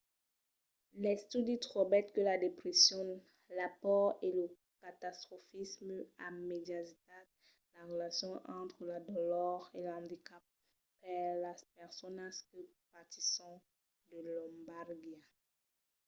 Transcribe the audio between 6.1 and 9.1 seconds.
a mediatizat la relacion entre la